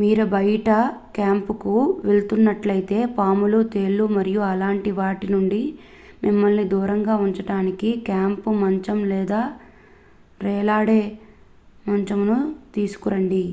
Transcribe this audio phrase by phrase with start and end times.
[0.00, 0.70] మీరు బయట
[1.14, 1.74] క్యాంపుకు
[2.02, 5.62] వెళుతున్నట్లైతే పాములు తేళ్లు మరియు అలాంటి వాటి నుండి
[6.24, 9.42] మిమ్మల్ని దూరంగా ఉంచడానికి క్యాంపు మంచం లేదా
[10.40, 11.02] వ్రేలాడే
[11.86, 12.38] మంచమును
[12.74, 13.44] తీసుకురండి